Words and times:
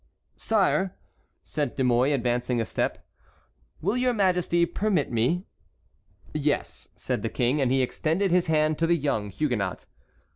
"Sire," 0.35 0.95
said 1.43 1.75
De 1.75 1.83
Mouy, 1.83 2.11
advancing 2.11 2.59
a 2.59 2.65
step, 2.65 3.05
"will 3.81 3.95
your 3.95 4.15
Majesty 4.15 4.65
permit 4.65 5.11
me?" 5.11 5.45
"Yes," 6.33 6.87
said 6.95 7.21
the 7.21 7.29
King, 7.29 7.61
and 7.61 7.71
he 7.71 7.83
extended 7.83 8.31
his 8.31 8.47
hand 8.47 8.79
to 8.79 8.87
the 8.87 8.97
young 8.97 9.29
Huguenot. 9.29 9.85